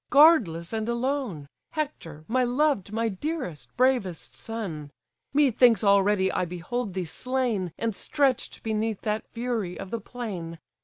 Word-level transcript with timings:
guardless 0.09 0.73
and 0.73 0.89
alone; 0.89 1.47
Hector! 1.73 2.25
my 2.27 2.43
loved, 2.43 2.91
my 2.91 3.07
dearest, 3.07 3.69
bravest 3.77 4.35
son! 4.35 4.89
Methinks 5.31 5.83
already 5.83 6.31
I 6.31 6.43
behold 6.43 6.95
thee 6.95 7.05
slain, 7.05 7.71
And 7.77 7.95
stretch'd 7.95 8.63
beneath 8.63 9.01
that 9.01 9.27
fury 9.27 9.79
of 9.79 9.91
the 9.91 10.01
plain. 10.01 10.57